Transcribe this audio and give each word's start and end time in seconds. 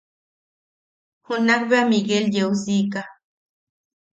Junak 1.25 1.61
bea 1.69 1.83
Miguel 1.89 2.25
yeusiika. 2.35 3.01